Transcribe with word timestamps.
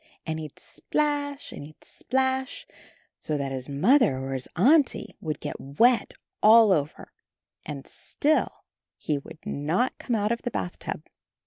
And 0.25 0.39
he'd 0.39 0.57
splash 0.57 1.51
and 1.51 1.63
he'd 1.63 1.83
splash, 1.83 2.65
so 3.19 3.37
that 3.37 3.51
his 3.51 3.69
Mother 3.69 4.17
or 4.17 4.33
his 4.33 4.47
Auntie 4.55 5.15
would 5.21 5.39
get 5.39 5.61
wet 5.61 6.15
all 6.41 6.71
over, 6.71 7.11
and 7.67 7.85
still 7.85 8.63
he 8.97 9.19
would 9.19 9.45
not 9.45 9.95
come 9.99 10.15
out 10.15 10.31
of 10.31 10.41
the 10.41 10.49
bathtub. 10.49 11.05